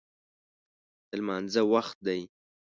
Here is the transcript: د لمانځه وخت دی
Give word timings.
د 1.09 1.11
لمانځه 1.19 1.61
وخت 1.73 1.97
دی 2.05 2.21